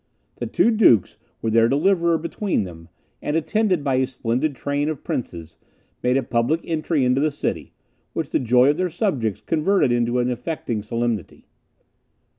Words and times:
The 0.37 0.47
two 0.47 0.71
dukes, 0.71 1.17
with 1.43 1.53
their 1.53 1.69
deliverer 1.69 2.17
between 2.17 2.63
them, 2.63 2.89
and 3.21 3.35
attended 3.35 3.83
by 3.83 3.97
a 3.97 4.07
splendid 4.07 4.55
train 4.55 4.89
of 4.89 5.03
princes, 5.03 5.59
made 6.01 6.17
a 6.17 6.23
public 6.23 6.61
entry 6.63 7.05
into 7.05 7.21
the 7.21 7.29
city, 7.29 7.73
which 8.13 8.31
the 8.31 8.39
joy 8.39 8.69
of 8.71 8.77
their 8.77 8.89
subjects 8.89 9.41
converted 9.41 9.91
into 9.91 10.17
an 10.17 10.31
affecting 10.31 10.81
solemnity. 10.81 11.45